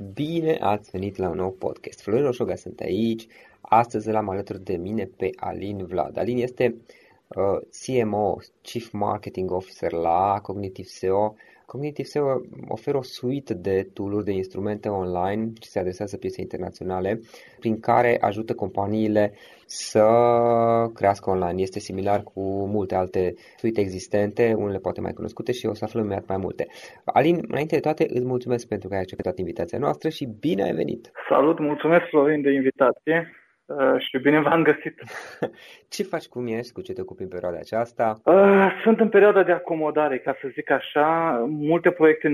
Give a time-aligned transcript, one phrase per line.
[0.00, 2.00] Bine ați venit la un nou podcast.
[2.00, 3.26] Florin Roșoga sunt aici.
[3.60, 6.18] Astăzi l-am alături de mine pe Alin Vlad.
[6.18, 6.76] Alin este
[7.26, 11.34] uh, CMO, Chief Marketing Officer la Cognitive SEO.
[11.72, 17.20] Cognitive SEO oferă o suite de tooluri, de instrumente online și se adresează pieței internaționale,
[17.58, 19.32] prin care ajută companiile
[19.66, 20.06] să
[20.94, 21.62] crească online.
[21.62, 26.06] Este similar cu multe alte suite existente, unele poate mai cunoscute și o să aflăm
[26.06, 26.66] mai, mai multe.
[27.04, 30.72] Alin, înainte de toate, îți mulțumesc pentru că ai acceptat invitația noastră și bine ai
[30.72, 31.10] venit!
[31.28, 33.32] Salut, mulțumesc Florin de invitație!
[33.68, 35.02] Uh, și bine v-am găsit.
[35.94, 38.20] ce faci, cum ești, cu ce te ocupi în perioada aceasta?
[38.24, 41.06] Uh, sunt în perioada de acomodare, ca să zic așa.
[41.48, 42.32] Multe proiecte,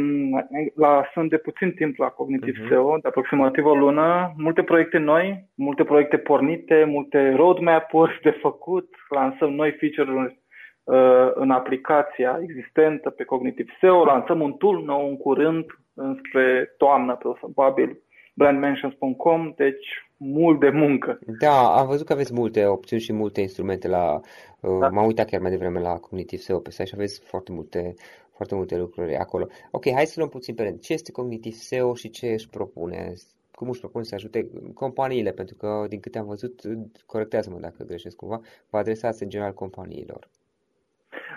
[0.75, 2.69] la, sunt de puțin timp la Cognitive uh-huh.
[2.69, 4.35] SEO, de aproximativ o lună.
[4.37, 8.95] Multe proiecte noi, multe proiecte pornite, multe roadmap-uri de făcut.
[9.09, 10.39] Lansăm noi feature-uri
[10.85, 14.05] uh, în aplicația existentă pe Cognitive SEO.
[14.05, 15.65] Lansăm un tool nou în curând,
[15.95, 17.99] înspre toamnă, probabil,
[18.35, 19.87] brandmentions.com, deci
[20.17, 21.19] mult de muncă.
[21.41, 24.21] Da, am văzut că aveți multe opțiuni și multe instrumente la...
[24.61, 24.89] Uh, da.
[24.89, 27.95] M-am uitat chiar mai devreme la Cognitive SEO pe site și aveți foarte multe,
[28.37, 29.47] foarte multe lucruri acolo.
[29.71, 30.81] Ok, hai să luăm puțin pe rând.
[30.81, 33.13] Ce este Cognitive SEO și ce își propune?
[33.55, 36.61] cum își propun să ajute companiile, pentru că, din câte am văzut,
[37.07, 38.41] corectează-mă dacă greșesc cumva,
[38.71, 40.29] vă adresați în general companiilor.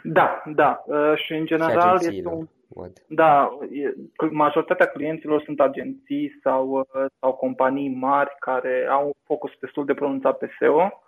[0.04, 0.84] Da, da.
[0.86, 2.48] Uh, și în general și este un...
[2.68, 2.92] Văd.
[3.08, 3.58] Da,
[4.32, 9.94] majoritatea clienților sunt agenții sau, uh, sau companii mari care au un focus destul de
[9.94, 11.04] pronunțat pe SEO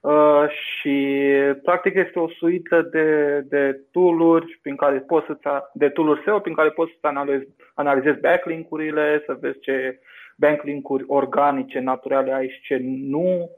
[0.00, 1.16] uh, și
[1.62, 6.54] practic este o suită de, de tool-uri prin care poți să de tool SEO prin
[6.54, 10.00] care poți să analizezi, analizezi backlink-urile, să vezi ce
[10.36, 13.50] backlink-uri organice, naturale ai și ce nu,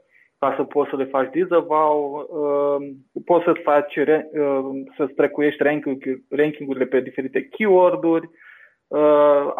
[0.43, 2.89] ca să poți să le faci disavow, uh,
[3.25, 5.63] poți să faci, uh, să strecuiești
[6.29, 8.29] ranking-urile pe diferite keyword-uri,
[8.87, 9.53] uh,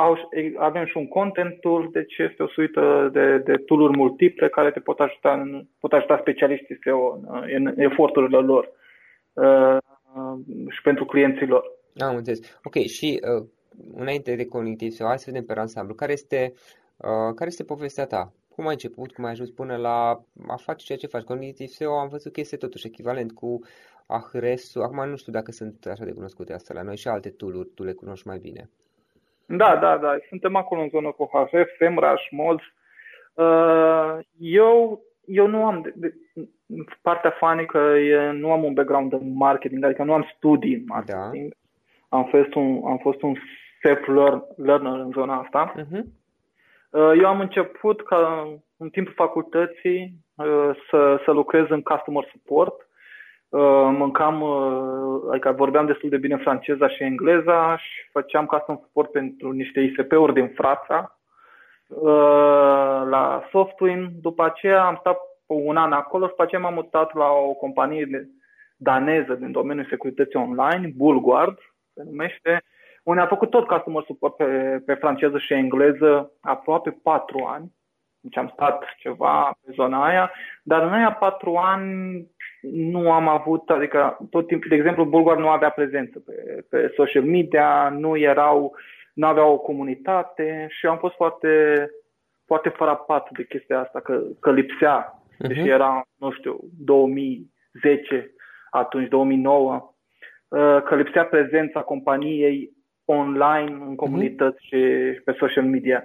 [0.58, 4.80] avem și un content tool, deci este o suită de, de tool-uri multiple care te
[4.80, 7.20] pot ajuta, în, pot ajuta specialiștii SEO
[7.56, 8.72] în, în eforturile lor
[10.70, 11.64] și pentru clienții lor.
[11.98, 12.60] Am înțeles.
[12.64, 13.46] Ok, și uh,
[13.96, 15.94] înainte de cognitiv SEO, hai să vedem pe ansamblu.
[15.94, 16.54] Care este,
[16.98, 18.34] uh, care este povestea ta?
[18.56, 21.24] Cum ai început, cum ai ajuns până la a face ceea ce faci?
[21.24, 23.60] Cognitiv SEO am văzut că este totuși echivalent cu
[24.08, 24.76] Ahrefs.
[24.76, 27.84] Acum nu știu dacă sunt așa de cunoscute astea la noi și alte tool tu
[27.84, 28.70] le cunoști mai bine.
[29.46, 30.18] Da, da, da.
[30.28, 32.58] Suntem acolo în zonă cu Ahrefs, SEMrush, Moz.
[33.34, 36.14] Uh, eu, eu nu am, de, de,
[37.02, 41.50] partea fanică e, nu am un background în marketing, adică nu am studii în marketing.
[42.10, 42.18] Da.
[42.18, 43.36] Am fost un, am fost un
[43.82, 45.74] self-learner în zona asta.
[45.78, 46.04] Uh-huh.
[46.94, 48.48] Uh, eu am început ca
[48.78, 52.88] în timpul facultății uh, să, să lucrez în customer support.
[53.50, 54.44] Uh, mâncam,
[55.32, 60.34] adică vorbeam destul de bine franceza și engleza și făceam customer support pentru niște ISP-uri
[60.34, 61.18] din Franța
[63.10, 64.10] la Softwin.
[64.22, 68.30] După aceea am stat un an acolo și după aceea m-am mutat la o companie
[68.78, 71.58] daneză din domeniul securității online, Bulguard,
[71.94, 72.64] se numește,
[73.04, 77.72] unde am făcut tot customer support pe, pe franceză și engleză aproape patru ani.
[78.20, 80.32] Deci am stat ceva pe zona aia,
[80.64, 82.28] dar în aia patru ani
[82.72, 87.24] nu am avut, adică tot timpul, de exemplu, Bulgar nu avea prezență pe, pe social
[87.24, 88.76] media, nu erau,
[89.14, 91.88] nu aveau o comunitate și am fost foarte,
[92.46, 95.24] foarte frapat de chestia asta, că, că lipsea.
[95.34, 95.48] Uh-huh.
[95.48, 98.34] Deci era, nu știu, 2010,
[98.70, 99.94] atunci 2009,
[100.48, 102.70] uh, că lipsea prezența companiei
[103.06, 103.96] online, în mhm.
[103.96, 104.68] comunități uh-huh.
[104.68, 106.04] și pe social media.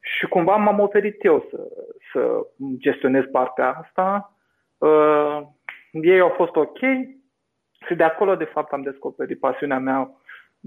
[0.00, 1.58] Și cumva m-am oferit eu să,
[2.12, 2.46] să
[2.78, 4.36] gestionez partea asta.
[4.78, 5.40] Uh,
[5.90, 6.78] ei au fost ok
[7.86, 10.10] și de acolo, de fapt, am descoperit pasiunea mea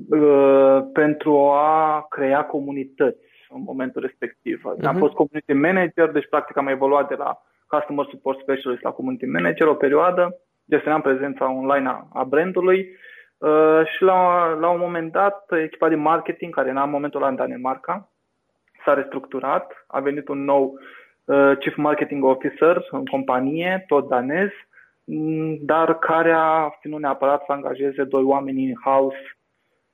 [0.09, 4.61] uh, pentru a crea comunități în momentul respectiv.
[4.61, 4.85] Uh-huh.
[4.85, 9.25] Am fost community manager, deci practic am evoluat de la customer support specialist la community
[9.25, 10.39] manager o perioadă,
[10.69, 12.89] gestionam prezența online a, a brandului
[13.39, 17.29] Uh, și la, la un moment dat, echipa de marketing, care era în momentul ăla
[17.29, 18.11] în Danemarca,
[18.85, 20.79] s-a restructurat, a venit un nou
[21.25, 24.49] uh, Chief Marketing Officer în companie, tot danez,
[25.03, 29.37] mm, dar care a ținut neapărat să angajeze doi oameni in-house,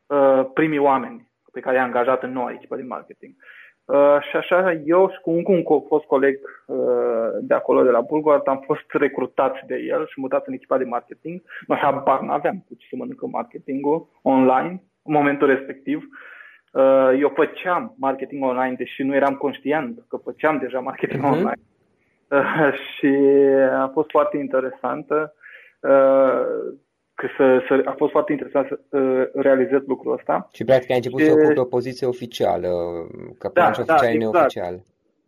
[0.06, 3.36] uh, primii oameni pe care i-a angajat în noua echipă de marketing.
[3.86, 6.78] Uh, și așa, eu și cu încă un fost coleg uh,
[7.42, 10.84] de acolo, de la Bulgard, am fost recrutați de el și mutat în echipa de
[10.84, 11.42] marketing.
[11.68, 16.08] Nu habar n-aveam cu ce să mănâncă marketingul online în momentul respectiv.
[16.72, 21.32] Uh, eu făceam marketing online, deși nu eram conștient că făceam deja marketing uh-huh.
[21.32, 21.62] online.
[22.30, 23.16] Uh, și
[23.72, 25.34] a fost foarte interesantă.
[25.80, 26.74] Uh,
[27.15, 30.50] că să, să, a fost foarte interesant să uh, realizez lucrul ăsta.
[30.53, 31.25] Și practic ai început și...
[31.25, 32.69] să ocupi o poziție oficială,
[33.39, 34.17] ca da, da, oficial exact.
[34.17, 34.75] neoficial.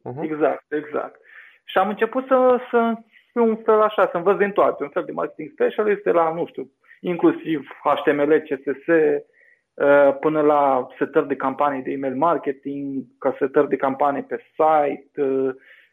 [0.08, 0.24] Uh-huh.
[0.32, 1.20] Exact, exact.
[1.64, 2.94] Și am început să, să
[3.32, 6.34] fiu un fel așa, să învăț din toate, un fel de marketing specialist de la,
[6.34, 13.36] nu știu, inclusiv HTML, CSS, uh, până la setări de campanii de email marketing, ca
[13.40, 15.50] setări de campanii pe site, uh,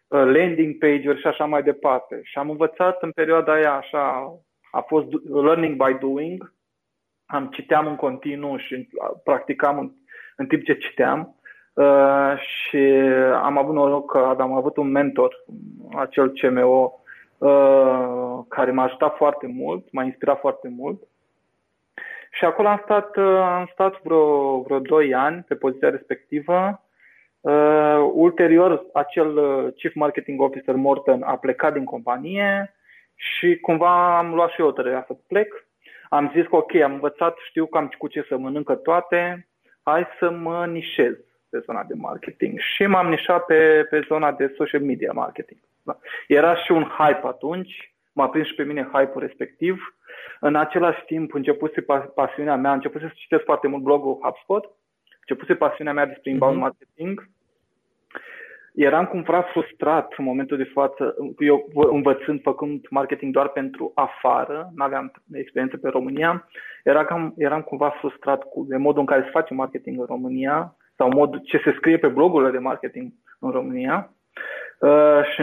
[0.08, 2.20] uh, landing page-uri și așa mai departe.
[2.22, 4.34] Și am învățat în perioada aia așa
[4.75, 6.52] a fost learning by doing.
[7.26, 8.88] Am citeam în continuu și
[9.25, 9.90] practicam în,
[10.37, 11.37] în timp ce citeam.
[11.73, 12.78] Uh, și
[13.43, 15.45] am avut noroc că am avut un mentor,
[15.97, 17.00] acel CMO,
[17.38, 21.02] uh, care m-a ajutat foarte mult, m-a inspirat foarte mult.
[22.31, 26.83] Și acolo am stat, uh, am stat vreo, vreo 2 ani pe poziția respectivă.
[27.40, 32.75] Uh, ulterior, acel uh, Chief Marketing Officer Morton a plecat din companie
[33.14, 35.66] și cumva am luat și eu tărerea să plec.
[36.09, 39.49] Am zis că ok, am învățat, știu cam cu ce să mănâncă toate,
[39.83, 41.14] hai să mă nișez
[41.50, 42.59] pe zona de marketing.
[42.59, 45.61] Și m-am nișat pe, pe zona de social media marketing.
[45.83, 45.99] Da.
[46.26, 49.97] Era și un hype atunci, m-a prins și pe mine hype-ul respectiv.
[50.40, 54.71] În același timp, începuse pasiunea mea, început să citesc foarte mult blogul HubSpot,
[55.21, 56.61] începuse pasiunea mea despre inbound mm-hmm.
[56.61, 57.28] marketing
[58.75, 64.85] eram cumva frustrat în momentul de față, eu învățând, făcând marketing doar pentru afară, nu
[64.85, 66.49] aveam experiență pe România,
[66.85, 70.76] era cam, eram cumva frustrat cu de modul în care se face marketing în România
[70.97, 74.14] sau modul ce se scrie pe blogurile de marketing în România.
[74.81, 75.43] Uh, și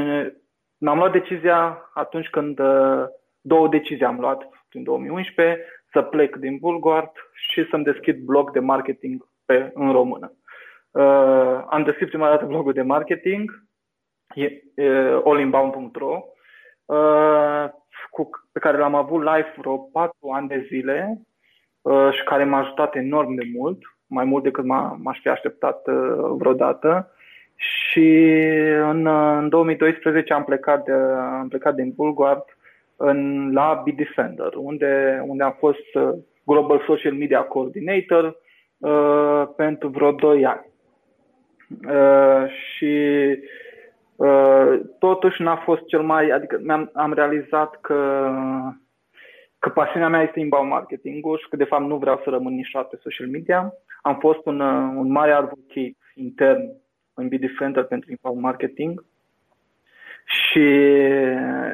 [0.77, 3.03] mi-am luat decizia atunci când uh,
[3.41, 8.59] două decizii am luat în 2011, să plec din Bulgard și să-mi deschid blog de
[8.59, 10.33] marketing pe, în română.
[10.91, 13.63] Uh, am deschis prima dată blogul de marketing,
[14.35, 16.23] uh, allinbound.ro,
[16.85, 17.69] uh,
[18.09, 21.21] cu, pe care l-am avut live vreo 4 ani de zile
[21.81, 25.87] uh, și care m-a ajutat enorm de mult, mai mult decât m-a, m-aș fi așteptat
[25.87, 27.11] uh, vreodată.
[27.55, 28.25] Și
[28.81, 29.07] în,
[29.37, 30.91] în 2012 am plecat, de,
[31.39, 32.43] am plecat din Bulgard
[32.95, 36.09] în, la Bitdefender, unde, unde am fost uh,
[36.43, 38.37] Global Social Media Coordinator
[38.77, 40.70] uh, pentru vreo 2 ani.
[41.87, 42.95] Uh, și
[44.15, 48.21] uh, totuși n-a fost cel mai, adică am am realizat că
[49.59, 52.89] că pasiunea mea este inbound marketing și că de fapt nu vreau să rămân nișat
[52.89, 53.73] pe social media.
[54.01, 56.61] Am fost un, uh, un mare advocate intern
[57.13, 57.45] în BD
[57.87, 59.05] pentru inbound marketing
[60.25, 60.67] și,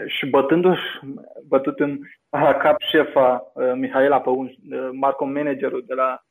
[0.06, 1.00] și bătându-și,
[1.48, 2.00] bătut în
[2.30, 6.24] la cap șefa uh, Mihaela Păunș, uh, Marco managerul de la,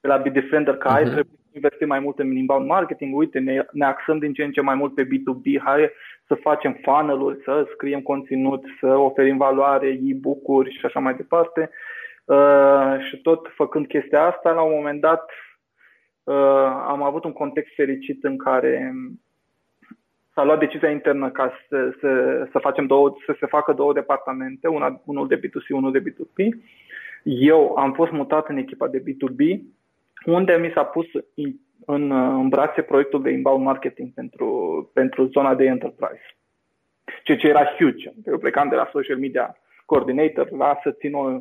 [0.00, 0.92] de la BDefender, că uh-huh.
[0.92, 4.44] hai trebuie să investim mai mult în inbound marketing, uite, ne, ne axăm din ce
[4.44, 5.90] în ce mai mult pe B2B, hai
[6.26, 11.70] să facem funnel-uri, să scriem conținut, să oferim valoare, e-book-uri și așa mai departe.
[12.24, 15.30] Uh, și tot făcând chestia asta, la un moment dat
[16.24, 16.34] uh,
[16.88, 18.92] am avut un context fericit în care
[20.34, 22.08] s-a luat decizia internă ca să, să,
[22.52, 26.58] să, facem două, să se facă două departamente, una, unul de B2C, unul de B2B.
[27.22, 29.60] Eu am fost mutat în echipa de B2B,
[30.24, 31.54] unde mi s-a pus în,
[31.86, 36.36] în, în brațe proiectul de inbound marketing pentru, pentru zona de enterprise.
[37.22, 38.12] Ceea ce era huge.
[38.26, 41.40] Eu plecam de la social media coordinator la să țin o,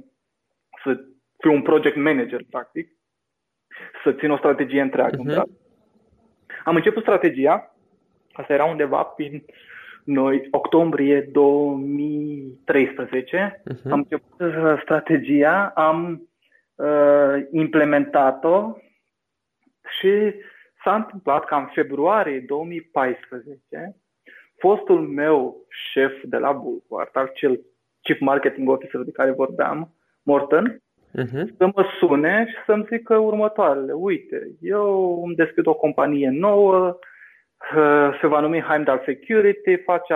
[0.84, 1.04] să
[1.38, 2.92] fiu un project manager, practic,
[4.04, 5.24] să țin o strategie întreagă.
[5.24, 5.44] Uh-huh.
[6.64, 7.72] Am început strategia
[8.38, 9.44] Asta era undeva prin
[10.04, 13.62] noi, octombrie 2013.
[13.62, 13.64] Uh-huh.
[13.64, 13.92] Mhm.
[13.92, 16.27] Am început strategia, am
[16.78, 18.78] uh, implementat-o
[20.00, 20.34] și
[20.84, 23.96] s-a întâmplat că în februarie 2014
[24.58, 27.60] fostul meu șef de la Bulgart, cel
[28.02, 29.94] Chief Marketing Officer de care vorbeam,
[30.24, 30.82] Morton,
[31.18, 31.46] uh-huh.
[31.58, 33.94] să mă sune și să-mi zică următoarele.
[33.94, 37.00] Uite, eu îmi deschid o companie nouă,
[38.22, 40.14] se va numi Heimdall Security, face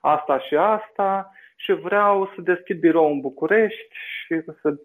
[0.00, 3.94] asta și asta și vreau să deschid birou în București
[4.26, 4.80] și să,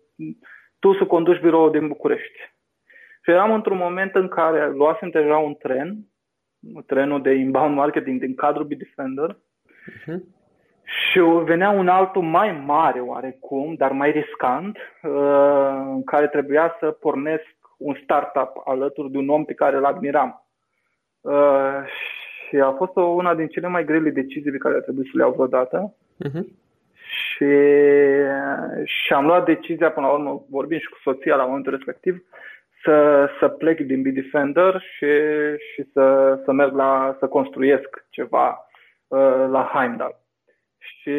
[0.80, 2.54] tu să conduci biroul din București.
[3.24, 5.98] Și eram într-un moment în care luasem deja un tren,
[6.86, 10.20] trenul de inbound marketing din cadrul Bitdefender, uh-huh.
[10.84, 15.12] și venea un altul mai mare oarecum, dar mai riscant, uh,
[15.86, 20.46] în care trebuia să pornesc un startup alături de un om pe care îl admiram.
[21.22, 21.84] Uh,
[22.48, 25.12] și a fost o, una din cele mai grele decizii pe care a trebuit să
[25.14, 25.96] le iau vreodată.
[26.26, 26.44] Uh-huh.
[26.94, 27.46] Și,
[28.84, 32.24] și am luat decizia, până la urmă, vorbim și cu soția la momentul respectiv,
[32.84, 35.12] să, să plec din Bitdefender și,
[35.74, 38.68] și să, să merg la, să construiesc ceva
[39.08, 40.24] uh, la Heimdall.
[40.78, 41.14] Și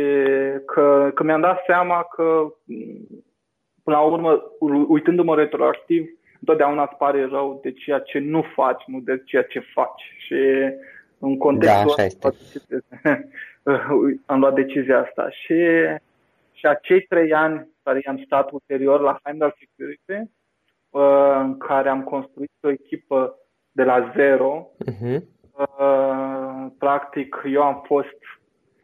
[0.67, 2.47] că, că mi-am dat seama că,
[3.85, 4.43] până la urmă,
[4.89, 6.09] uitându-mă retroactiv,
[6.41, 10.03] întotdeauna îți pare rău de ceea ce nu faci, nu de ceea ce faci.
[10.19, 10.35] Și
[11.19, 12.31] în contextul da, ăsta
[14.33, 15.31] am luat decizia asta.
[15.31, 15.55] Și,
[16.59, 20.31] și acei trei ani care i-am stat ulterior la Heimdall Security,
[20.91, 23.39] uh, în care am construit o echipă
[23.73, 25.21] de la zero, uh-huh.
[26.79, 28.19] practic eu am fost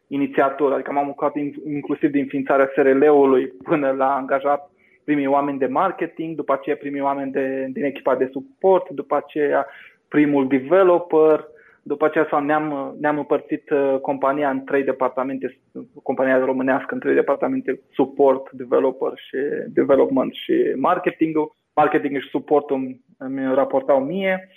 [0.07, 4.71] inițiator, adică m-am ocupat inclusiv din ființarea SRL-ului până la angajat
[5.03, 9.67] primii oameni de marketing, după aceea primii oameni de, din echipa de suport, după aceea
[10.07, 11.47] primul developer,
[11.83, 15.59] după aceea sau ne-am, ne-am împărțit uh, compania în trei departamente,
[16.03, 19.37] compania românească în trei departamente, support, developer și
[19.67, 21.35] development și marketing
[21.73, 24.49] Marketing și supportul îmi, îmi raportau mie.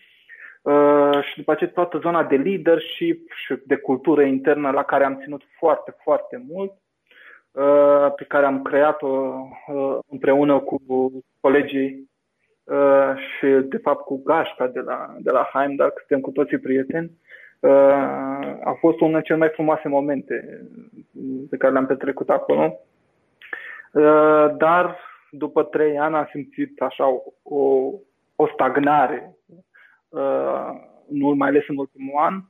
[0.63, 5.19] Uh, și după aceea toată zona de leadership și de cultură internă la care am
[5.23, 6.73] ținut foarte, foarte mult.
[7.51, 10.81] Uh, pe care am creat-o uh, împreună cu
[11.41, 12.11] colegii
[12.67, 17.11] uh, și, de fapt, cu Gașca de la, de la Heimdall, suntem cu toții prieteni.
[18.65, 20.67] A fost unul dintre cele mai frumoase momente
[21.51, 22.79] pe care le-am petrecut acolo.
[24.57, 24.99] Dar
[25.31, 27.07] după trei ani am simțit așa
[27.43, 27.93] o,
[28.37, 29.37] o stagnare,
[31.09, 32.41] nu mai ales în ultimul an,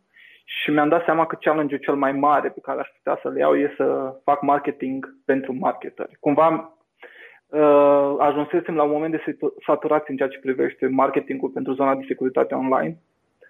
[0.45, 3.57] și mi-am dat seama că challenge-ul cel mai mare pe care aș putea să-l iau
[3.57, 6.17] e să fac marketing pentru marketeri.
[6.21, 6.76] Cumva
[7.47, 9.37] uh, ajunsesem la un moment de
[9.67, 12.99] saturație în ceea ce privește marketingul pentru zona de securitate online.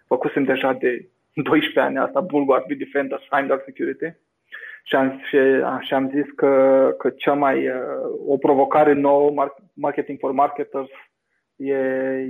[0.07, 4.17] Făcusem deja de 12 ani asta, Bulwark, Defender, Heimdall Security
[4.83, 5.39] și am, și,
[5.81, 7.75] și am zis că, că cea mai, uh,
[8.27, 10.91] o provocare nouă, marketing for marketers,
[11.57, 11.75] e,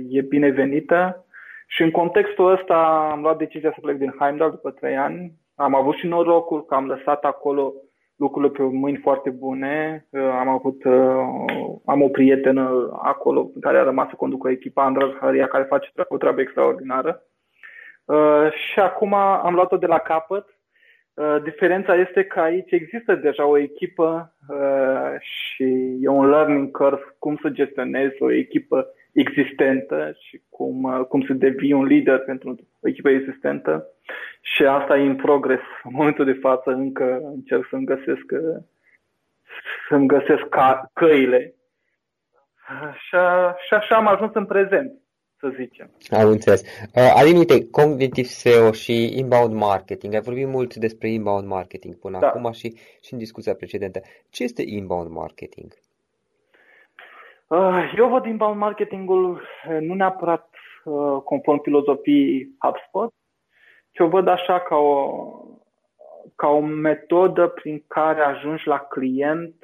[0.09, 1.25] e binevenită
[1.67, 5.31] și în contextul ăsta am luat decizia să plec din Heimdall după trei ani.
[5.55, 7.73] Am avut și norocul că am lăsat acolo
[8.17, 10.07] lucrurile pe mâini foarte bune.
[10.09, 10.95] Uh, am avut, uh,
[11.85, 16.17] am o prietenă acolo care a rămas să conducă echipa, Andra Zaharia, care face o
[16.17, 17.21] treabă extraordinară.
[18.71, 20.57] Și acum am luat-o de la capăt
[21.17, 27.15] Uh, diferența este că aici există deja o echipă uh, și e un learning curve
[27.19, 32.55] cum să gestionezi o echipă existentă și cum, uh, cum să devii un lider pentru
[32.81, 33.87] o echipă existentă
[34.41, 35.59] și asta e în progres.
[35.83, 38.25] În momentul de față încă încerc să-mi găsesc,
[39.89, 41.53] să-mi găsesc ca, căile
[43.07, 44.91] și, a, și așa am ajuns în prezent
[45.39, 45.91] să zicem.
[46.09, 46.61] Am înțeles.
[46.61, 50.13] Uh, Alin, uite, Cognitive SEO și inbound marketing.
[50.13, 52.27] Ai vorbit mult despre inbound marketing până da.
[52.27, 54.01] acum și, și în discuția precedentă.
[54.29, 55.71] Ce este inbound marketing?
[57.47, 60.49] Uh, eu văd inbound marketingul uh, nu neapărat
[60.83, 63.13] uh, conform filozofiei HubSpot,
[63.97, 65.21] ci o văd așa ca o,
[66.35, 69.55] ca o metodă prin care ajungi la client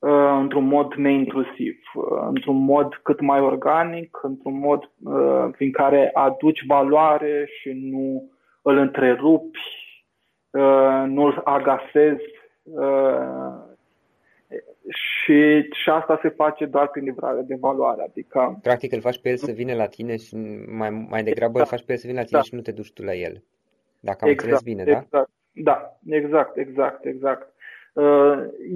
[0.00, 6.10] Uh, într-un mod neintrusiv, uh, într-un mod cât mai organic, într-un mod uh, prin care
[6.14, 8.30] aduci valoare și nu
[8.62, 9.58] îl întrerupi,
[11.06, 12.24] nu îl agasezi
[15.24, 18.02] și, și asta se face doar prin livrare de valoare.
[18.02, 20.36] Adică, Practic îl faci pe el să vină la tine și
[20.66, 22.44] mai, mai degrabă da, îl faci pe el să vină la tine da.
[22.44, 23.42] și nu te duci tu la el.
[24.00, 25.10] Dacă am exact, înțeles bine, exact.
[25.10, 25.24] da?
[25.52, 27.52] Da, exact, exact, exact.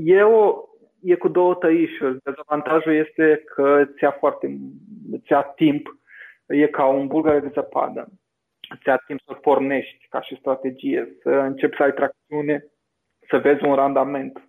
[0.04, 0.64] E o,
[1.02, 2.18] e cu două tăișuri.
[2.22, 4.58] Dezavantajul este că îți ia foarte,
[5.12, 5.98] îți ia timp.
[6.46, 8.08] E ca un bulgare de zăpadă.
[8.74, 12.66] Îți ia timp să pornești ca și strategie, să începi să ai tracțiune,
[13.28, 14.48] să vezi un randament.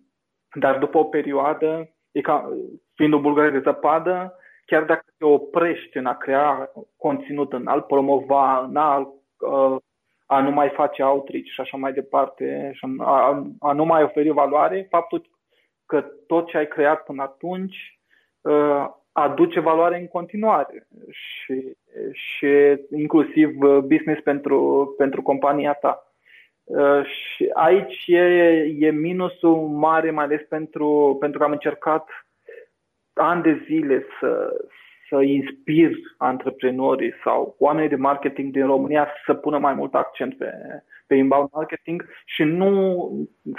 [0.53, 2.49] dar după o perioadă, e ca,
[2.95, 4.35] fiind o bulgare de zăpadă,
[4.65, 9.75] chiar dacă te oprești în a crea conținut, în a-l promova, în a, uh,
[10.25, 14.29] a nu mai face outreach și așa mai departe, și a, a nu mai oferi
[14.29, 15.29] valoare, faptul
[15.85, 17.99] că tot ce ai creat până atunci
[18.41, 21.77] uh, aduce valoare în continuare și,
[22.11, 22.47] și
[22.95, 26.10] inclusiv uh, business pentru, pentru compania ta.
[26.71, 28.21] Uh, și aici e,
[28.79, 32.09] e minusul mare, mai ales pentru, pentru că am încercat
[33.13, 34.53] ani de zile să,
[35.09, 40.53] să inspir antreprenorii sau oamenii de marketing din România să pună mai mult accent pe,
[41.07, 43.11] pe inbound marketing și nu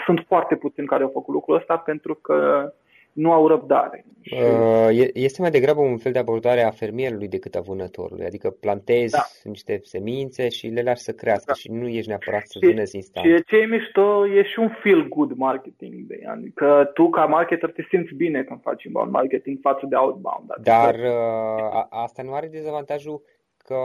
[0.04, 2.72] sunt foarte puțini care au făcut lucrul ăsta pentru că
[3.12, 4.04] nu au răbdare.
[4.30, 9.12] Uh, este mai degrabă un fel de abordare a fermierului decât a vânătorului, adică plantezi
[9.12, 9.22] da.
[9.44, 11.52] niște semințe și le lași să crească da.
[11.52, 13.26] și nu ești neapărat să vânezi instant.
[13.26, 17.82] Și ce e mișto e și un feel good marketing, adică tu ca marketer te
[17.88, 20.50] simți bine când faci inbound marketing față de outbound.
[20.50, 23.22] Adică Dar uh, asta nu are dezavantajul
[23.64, 23.78] că,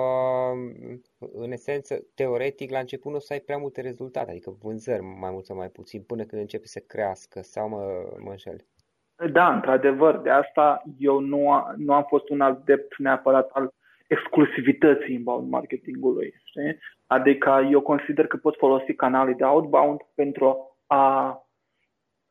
[1.33, 5.31] în esență, teoretic, la început nu o să ai prea multe rezultate, adică vânzări mai
[5.31, 7.83] mult sau mai puțin, până când începe să crească, sau mă,
[8.19, 8.65] mă înșel?
[9.25, 13.73] Da, într-adevăr, de asta eu nu, a, nu am fost un adept neapărat al
[14.07, 16.33] exclusivității inbound marketingului.
[16.43, 16.79] Știi?
[17.07, 21.37] Adică eu consider că pot folosi canale de outbound pentru a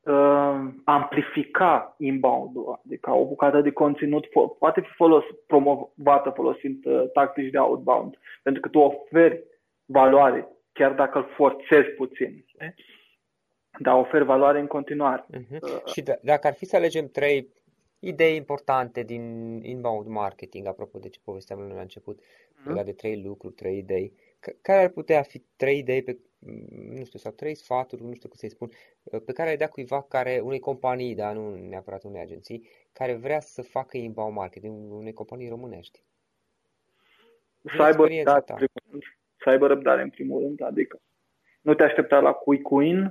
[0.01, 7.11] uh, amplifica inbound-ul, adică o bucată de conținut po- poate fi folos, promovată folosind uh,
[7.13, 9.43] tactici de outbound, pentru că tu oferi
[9.85, 12.45] valoare, chiar dacă îl forțezi puțin.
[12.47, 12.75] Știi?
[13.79, 15.25] Dar oferi valoare în continuare.
[15.33, 15.61] Uh-huh.
[15.61, 17.49] Uh, Și d- dacă ar fi să alegem trei
[17.99, 19.23] idei importante din
[19.63, 22.67] inbound marketing, apropo de ce povesteam la început, uh-huh.
[22.67, 24.13] legat de trei lucruri, trei idei,
[24.61, 26.19] care ar putea fi trei idei pe,
[26.95, 28.71] nu știu, sau trei sfaturi, nu știu cum să-i spun,
[29.25, 33.41] pe care ai dea cuiva care, unei companii, dar nu neapărat unei agenții, care vrea
[33.41, 36.03] să facă inbound marketing, unei companii românești?
[37.77, 38.67] Să aibă, răbdare,
[39.39, 41.01] să aibă răbdare în primul rând, adică
[41.61, 43.11] nu te aștepta la quick win,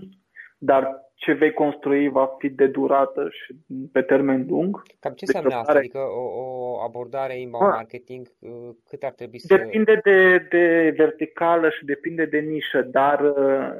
[0.65, 3.55] dar ce vei construi va fi de durată și
[3.91, 4.81] pe termen lung.
[4.99, 5.77] Cam ce înseamnă asta?
[5.77, 7.75] Adică o, o abordare inbound ah.
[7.75, 8.49] marketing, uh,
[8.89, 9.55] cât ar trebui să...
[9.55, 13.71] Depinde de, de verticală și depinde de nișă, dar uh,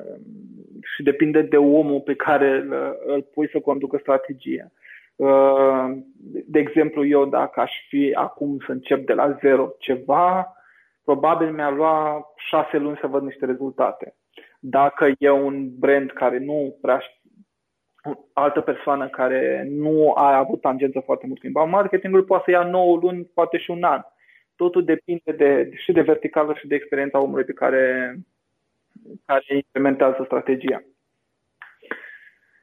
[0.96, 4.72] și depinde de omul pe care îl, îl pui să conducă strategia.
[5.16, 5.98] Uh,
[6.46, 10.56] de exemplu, eu dacă aș fi acum să încep de la zero ceva,
[11.04, 14.16] probabil mi-ar lua șase luni să văd niște rezultate.
[14.68, 17.02] Dacă e un brand care nu prea
[18.34, 22.64] altă persoană care nu a avut tangență foarte mult cu inbound marketingul poate să ia
[22.64, 24.02] 9 luni, poate și un an.
[24.56, 28.16] Totul depinde de, și de verticală și de experiența omului pe care,
[29.26, 30.84] care implementează strategia.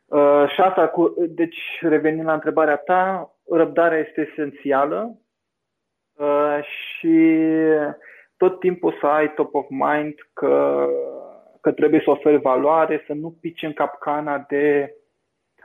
[0.05, 5.19] Uh, și asta, cu, deci revenind la întrebarea ta, răbdarea este esențială
[6.13, 7.37] uh, și
[8.37, 10.87] tot timpul să ai top of mind că,
[11.63, 14.95] că trebuie să oferi valoare, să nu pici în capcana de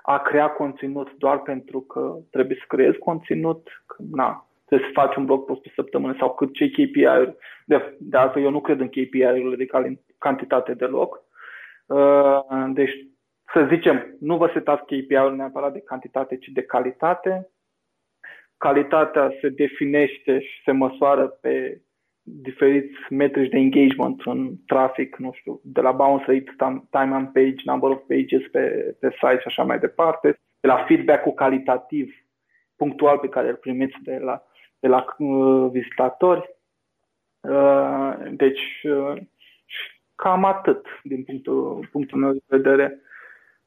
[0.01, 5.15] a crea conținut doar pentru că trebuie să creezi conținut, că, na, trebuie să faci
[5.15, 7.35] un blog post pe săptămână sau cât ce KPI-uri.
[7.65, 9.65] De, de altfel, eu nu cred în KPI-urile de
[10.17, 11.23] cantitate deloc.
[11.85, 12.39] Uh,
[12.73, 13.07] deci,
[13.53, 17.49] să zicem, nu vă setați KPI-uri neapărat de cantitate, ci de calitate.
[18.57, 21.81] Calitatea se definește și se măsoară pe
[22.29, 27.61] diferiți metrici de engagement în trafic, nu știu, de la bounce rate, time on page,
[27.63, 32.13] number of pages pe, pe site și așa mai departe, de la feedback-ul calitativ
[32.75, 34.43] punctual pe care îl primiți de la,
[34.79, 36.55] de la uh, vizitatori.
[37.41, 39.21] Uh, deci, uh,
[40.15, 43.01] cam atât din punctul, punctul meu de vedere.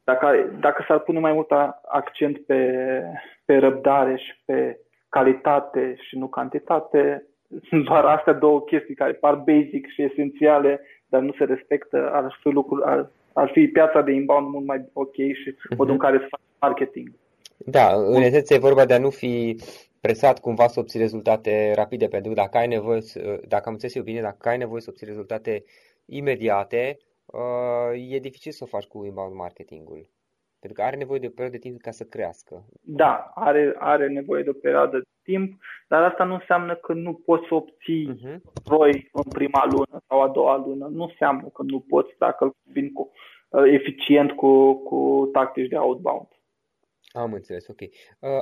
[0.04, 1.50] Dacă, dacă s-ar pune mai mult
[1.88, 3.02] accent pe,
[3.44, 7.29] pe răbdare și pe calitate și nu cantitate,
[7.68, 12.38] sunt doar astea două chestii care par basic și esențiale, dar nu se respectă, ar
[12.40, 15.76] fi, lucruri, ar, ar fi piața de inbound mult mai ok și uh-huh.
[15.76, 17.10] modul în care se face marketing.
[17.56, 19.56] Da, în esență e vorba de a nu fi
[20.00, 23.00] presat cumva să obții rezultate rapide, pentru că dacă ai nevoie,
[23.48, 25.64] dacă am înțeles eu bine, dacă ai nevoie să obții rezultate
[26.06, 30.08] imediate, uh, e dificil să o faci cu inbound marketingul.
[30.60, 32.64] Pentru că are nevoie de o perioadă de timp ca să crească.
[32.80, 37.14] Da, are, are nevoie de o perioadă de timp, dar asta nu înseamnă că nu
[37.14, 38.36] poți să obții uh-huh.
[38.66, 40.86] ROI în prima lună sau a doua lună.
[40.86, 43.12] Nu înseamnă că nu poți dacă îl vin cu,
[43.48, 46.28] uh, eficient cu, cu tactici de outbound.
[47.12, 47.80] Am înțeles, ok.
[47.80, 47.88] Uh,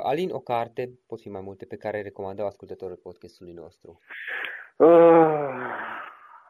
[0.03, 3.99] Alin, o carte, pot fi mai multe, pe care recomandau ascultătorul podcastului nostru?
[4.77, 4.87] Uh,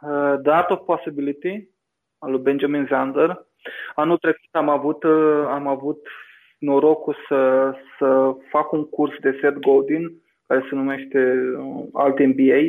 [0.02, 1.70] uh, The Art of Possibility,
[2.20, 3.48] al lui Benjamin Zander.
[3.96, 6.08] Anul trecut am avut, uh, am avut
[6.58, 10.12] norocul să, să fac un curs de Seth Godin,
[10.48, 12.60] care se numește uh, Alt MBA,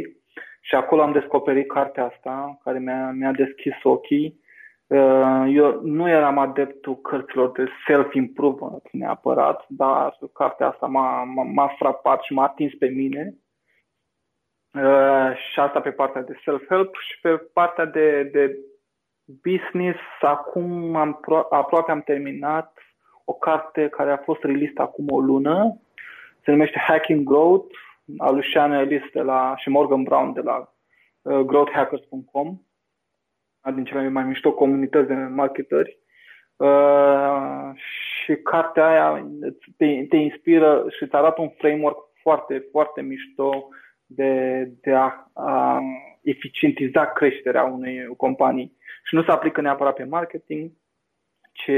[0.60, 4.40] și acolo am descoperit cartea asta, care mi-a, mi-a deschis ochii.
[4.86, 12.22] Uh, eu nu eram adeptul cărților de self-improvement neapărat, dar cartea asta m-a, m-a frapat
[12.22, 13.34] și m-a atins pe mine.
[15.50, 18.56] Și asta pe partea de self-help și pe partea de, de
[19.42, 22.78] business, acum am, aproape am terminat
[23.24, 25.80] o carte care a fost released acum o lună,
[26.44, 27.74] se numește Hacking Growth,
[28.18, 30.74] al lui Sean Ellis de la, și Morgan Brown de la
[31.22, 32.60] uh, growthhackers.com,
[33.64, 35.98] una din cele mai mișto comunități de marketeri.
[36.56, 39.26] Uh, și cartea aia
[39.76, 43.68] te, te inspiră și îți arată un framework foarte, foarte mișto
[44.06, 45.80] de, de a, a
[46.22, 50.70] eficientiza creșterea unei companii și nu se aplică neapărat pe marketing,
[51.52, 51.70] ci,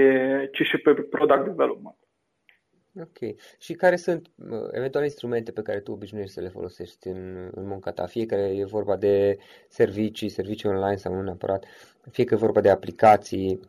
[0.53, 1.97] ci și pe product development.
[3.01, 3.37] Ok.
[3.61, 4.31] Și care sunt
[4.73, 8.07] eventual instrumente pe care tu obișnuiești să le folosești în, în munca ta?
[8.07, 11.65] Fie că e vorba de servicii, servicii online sau nu neapărat,
[12.11, 13.61] fie că e vorba de aplicații.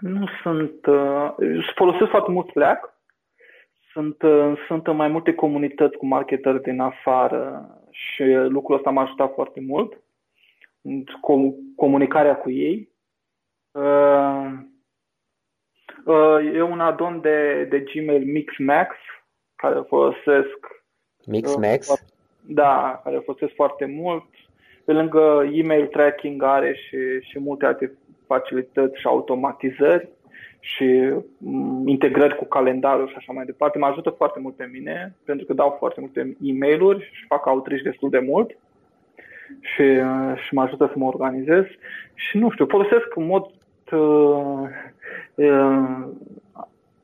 [0.00, 0.86] Nu sunt...
[0.86, 1.34] Uh,
[1.74, 2.94] folosesc foarte mult Slack.
[3.92, 9.02] Sunt, uh, sunt în mai multe comunități cu marketeri din afară și lucrul ăsta m-a
[9.02, 10.00] ajutat foarte mult
[11.76, 12.90] comunicarea cu ei.
[13.70, 14.50] Uh,
[16.04, 18.96] uh, e un adon de, de Gmail MixMax,
[19.56, 20.84] care folosesc.
[21.26, 21.88] MixMax?
[21.88, 21.98] Uh,
[22.46, 24.24] da, care folosesc foarte mult.
[24.84, 30.08] Pe lângă email tracking are și, și multe alte facilități și automatizări
[30.60, 33.78] și mm, integrări cu calendarul și așa mai departe.
[33.78, 37.46] Mă ajută foarte mult pe mine, pentru că dau foarte multe e mail și fac
[37.46, 38.56] outreach destul de mult
[39.60, 41.64] și, uh, și mă ajută să mă organizez
[42.14, 43.50] și nu știu, folosesc în mod
[43.92, 44.68] uh,
[45.34, 46.06] uh,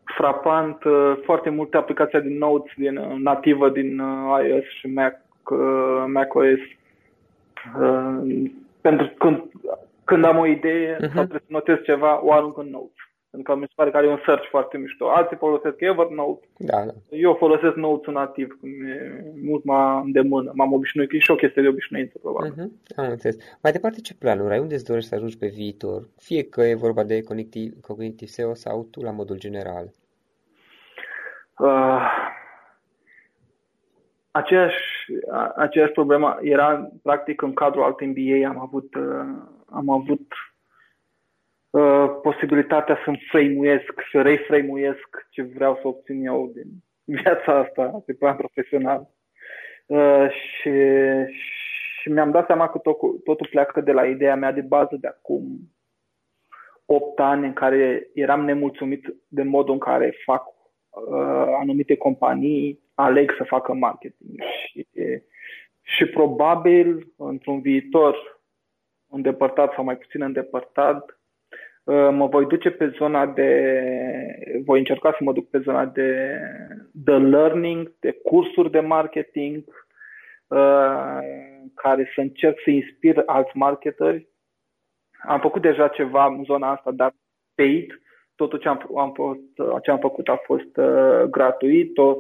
[0.05, 5.21] frapant uh, foarte multe aplicații din Notes din, uh, nativă din uh, iOS și Mac,
[5.51, 6.61] uh, macOS
[7.81, 8.51] uh,
[8.81, 9.43] pentru când
[10.05, 11.13] când am o idee uh-huh.
[11.15, 13.12] sau trebuie să notez ceva, o arunc în notes.
[13.33, 15.11] Pentru că mi se pare că are un search foarte mișto.
[15.11, 16.47] Alții folosesc Evernote.
[16.57, 16.93] Da, da.
[17.11, 20.53] Eu folosesc Notes nativ, e mult mai de mână.
[20.55, 22.53] M-am obișnuit, că e și o chestie de obișnuință, probabil.
[22.53, 22.97] Uh-huh.
[22.97, 23.37] Am înțeles.
[23.63, 24.59] Mai departe, ce planuri ai?
[24.59, 26.09] Unde îți dorești să ajungi pe viitor?
[26.17, 29.91] Fie că e vorba de cognitiv, cognitiv SEO sau tu la modul general.
[31.59, 32.03] Uh,
[34.31, 35.07] aceeași,
[35.57, 39.03] aceeași problemă era practic în cadrul alt MBA am avut, uh,
[39.67, 40.33] am avut
[41.73, 44.97] uh, posibilitatea să-mi frame să reframe
[45.31, 46.69] ce vreau să obțin eu din
[47.05, 49.09] viața asta pe plan profesional.
[49.87, 50.71] Uh, și,
[52.01, 55.07] și mi-am dat seama că tot, totul pleacă de la ideea mea de bază de
[55.07, 55.73] acum
[56.85, 63.35] 8 ani în care eram nemulțumit de modul în care fac uh, anumite companii aleg
[63.37, 64.41] să facă marketing.
[64.67, 64.87] Și,
[65.83, 68.41] și probabil într-un viitor
[69.09, 71.22] îndepărtat sau mai puțin îndepărtat, uh,
[72.11, 73.75] mă voi duce pe zona de,
[74.65, 76.39] voi încerca să mă duc pe zona de,
[76.93, 79.65] de learning, de cursuri de marketing,
[80.47, 81.19] uh,
[81.75, 84.29] care să încerc să inspir alți marketeri.
[85.29, 87.15] Am făcut deja ceva în zona asta, dar
[87.55, 88.01] paid,
[88.35, 89.41] totul ce am, am, fost,
[89.83, 91.99] ce am făcut a fost uh, gratuit.
[91.99, 92.19] O,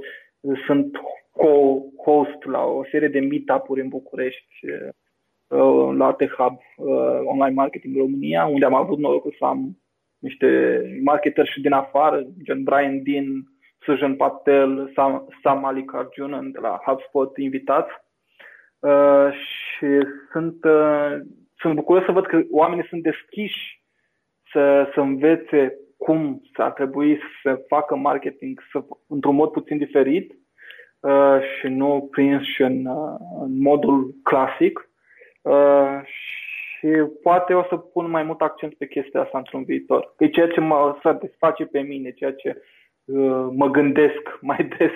[0.66, 0.96] sunt
[1.30, 4.88] co-host la o serie de meetup-uri în București, uh,
[5.96, 9.78] la T-Hub uh, Online Marketing România, unde am avut norocul să am
[10.18, 13.26] niște marketeri și din afară, gen Brian Dean,
[13.78, 17.90] Sujan Patel, Sam, Sam Malikarjunan de la HubSpot invitați.
[18.78, 19.86] Uh, și
[20.32, 21.16] sunt, uh,
[21.58, 23.82] sunt bucuros să văd că oamenii sunt deschiși
[24.52, 30.32] să, să învețe cum să ar trebui să facă marketing să, într-un mod puțin diferit
[31.00, 34.90] uh, și nu prins și în, uh, în modul clasic.
[35.42, 36.00] Uh,
[36.82, 36.88] și
[37.22, 40.12] poate o să pun mai mult accent pe chestia asta într-un viitor.
[40.16, 42.62] Că e ceea ce mă satisface pe mine, ceea ce
[43.04, 44.92] uh, mă gândesc mai des.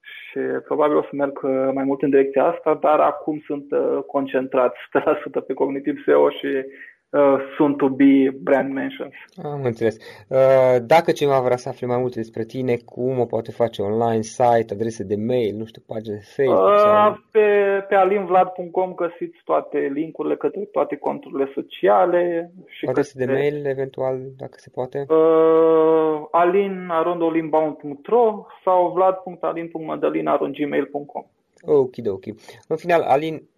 [0.00, 4.02] Și probabil o să merg uh, mai mult în direcția asta, dar acum sunt uh,
[4.06, 4.76] concentrat
[5.42, 6.64] 100% pe cognitiv SEO și
[7.12, 9.12] uh, soon to be brand mentions.
[9.42, 9.96] Am înțeles.
[10.28, 14.20] Uh, dacă cineva vrea să afle mai multe despre tine, cum o poate face online,
[14.20, 16.68] site, adrese de mail, nu știu, pagine de Facebook?
[16.68, 17.20] Uh, sau...
[17.30, 17.40] Pe,
[17.88, 22.52] pe alinvlad.com găsiți toate linkurile către toate conturile sociale.
[22.66, 23.26] Și adrese către...
[23.26, 25.06] de mail, eventual, dacă se poate?
[25.08, 31.24] Uh, alin.olinbound.ro sau vlad.alin.madalina.gmail.com
[31.64, 32.24] Ok, ok.
[32.68, 33.48] În final, Alin,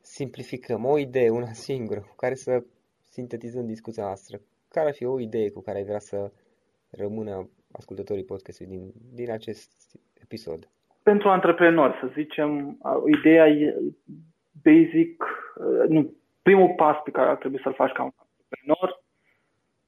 [0.00, 2.62] simplificăm o idee, una singură, cu care să
[3.18, 6.18] sintetizând discuția noastră, care ar fi o idee cu care ai vrea să
[6.90, 9.72] rămână ascultătorii podcastului din, din acest
[10.24, 10.60] episod?
[11.02, 12.78] Pentru antreprenori, să zicem,
[13.18, 13.76] ideea e
[14.62, 15.24] basic,
[15.88, 19.02] nu, primul pas pe care ar trebui să-l faci ca un antreprenor,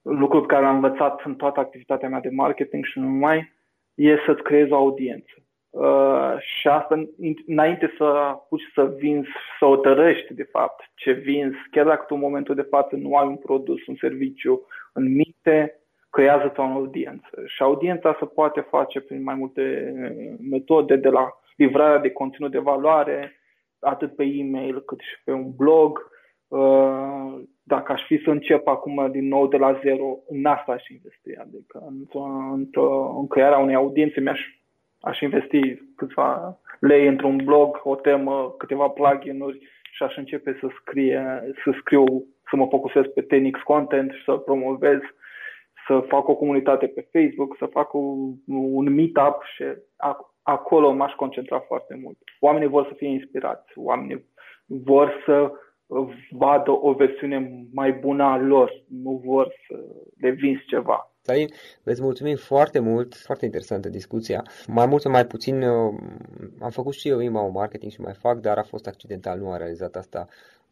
[0.01, 3.53] lucru pe care l-am învățat în toată activitatea mea de marketing și nu numai,
[3.95, 5.33] e să-ți creezi o audiență.
[5.71, 7.07] Uh, și asta
[7.47, 9.29] înainte să apuci să vinzi,
[9.59, 13.15] să o tărăști de fapt ce vinzi, chiar dacă tu în momentul de față nu
[13.15, 17.43] ai un produs, un serviciu în minte, creează o audiență.
[17.45, 19.93] Și audiența se poate face prin mai multe
[20.49, 23.39] metode, de la livrarea de conținut de valoare,
[23.79, 26.09] atât pe e-mail cât și pe un blog.
[26.47, 30.87] Uh, dacă aș fi să încep acum din nou de la zero, în asta aș
[30.87, 32.67] investi, adică în,
[33.17, 34.39] în crearea unei audiențe mi-aș
[35.01, 39.59] aș investi câțiva lei într-un blog, o temă, câteva plugin-uri
[39.91, 42.03] și aș începe să, scrie, să scriu,
[42.49, 44.99] să mă focusez pe Tenix Content și să promovez,
[45.87, 49.63] să fac o comunitate pe Facebook, să fac un, un meetup și
[50.41, 52.17] acolo m-aș concentra foarte mult.
[52.39, 54.25] Oamenii vor să fie inspirați, oamenii
[54.65, 55.51] vor să
[56.29, 58.71] vadă o versiune mai bună a lor,
[59.03, 59.79] nu vor să
[60.17, 61.10] le vinzi ceva.
[61.23, 61.49] Stalin,
[61.83, 64.43] îți mulțumim foarte mult, foarte interesantă discuția.
[64.67, 65.93] Mai mult sau mai puțin uh,
[66.59, 69.57] am făcut și eu inbound marketing și mai fac, dar a fost accidental, nu am
[69.57, 70.27] realizat asta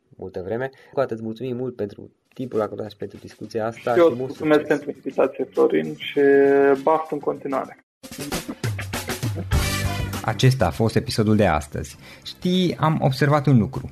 [0.10, 0.70] multă vreme.
[0.94, 3.94] Cu atât îți mulțumim mult pentru timpul acordat și pentru discuția asta.
[3.94, 4.78] Și eu și mult mulțumesc succes.
[4.78, 6.22] pentru invitație, Florin, și
[6.84, 7.78] baft în continuare.
[10.24, 11.98] Acesta a fost episodul de astăzi.
[12.24, 13.92] Știi, am observat un lucru.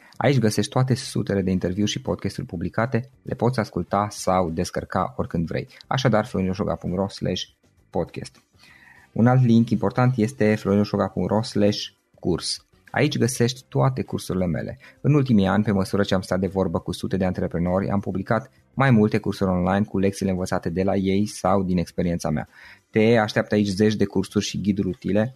[0.23, 5.47] Aici găsești toate sutele de interviuri și podcasturi publicate, le poți asculta sau descărca oricând
[5.47, 5.67] vrei.
[5.87, 7.05] Așadar, florinoșoga.ro
[7.89, 8.43] podcast.
[9.11, 11.39] Un alt link important este florinoșoga.ro
[12.19, 12.65] curs.
[12.91, 14.79] Aici găsești toate cursurile mele.
[15.01, 17.99] În ultimii ani, pe măsură ce am stat de vorbă cu sute de antreprenori, am
[17.99, 22.47] publicat mai multe cursuri online cu lecțiile învățate de la ei sau din experiența mea.
[22.89, 25.35] Te așteaptă aici zeci de cursuri și ghiduri utile